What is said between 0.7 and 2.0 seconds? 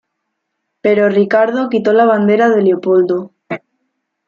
Pero Ricardo quitó